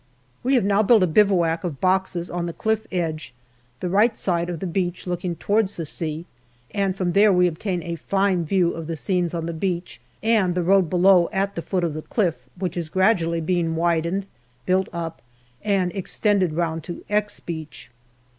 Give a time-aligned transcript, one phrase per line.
[0.41, 3.35] We have now built a bivouac of boxes on the cliff edge,
[3.81, 6.25] the right side of the beach looking towards the sea,
[6.71, 10.55] and from there we obtain a fine view of the scenes on the beach and
[10.55, 14.25] the road below at the foot of the cliff, which is gradually being widened,
[14.65, 15.21] built up,
[15.63, 17.91] and extended round to" X" Beach.